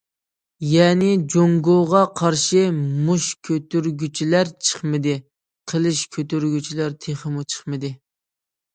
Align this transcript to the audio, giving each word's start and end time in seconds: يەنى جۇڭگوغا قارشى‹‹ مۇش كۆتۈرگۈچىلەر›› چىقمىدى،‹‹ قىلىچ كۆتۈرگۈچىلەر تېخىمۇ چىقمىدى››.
يەنى 0.67 1.09
جۇڭگوغا 1.33 2.01
قارشى‹‹ 2.21 2.63
مۇش 2.79 3.29
كۆتۈرگۈچىلەر›› 3.51 4.53
چىقمىدى،‹‹ 4.71 5.17
قىلىچ 5.75 6.05
كۆتۈرگۈچىلەر 6.19 7.01
تېخىمۇ 7.07 7.51
چىقمىدى››. 7.57 7.97